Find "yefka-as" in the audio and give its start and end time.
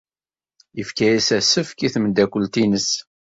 0.77-1.27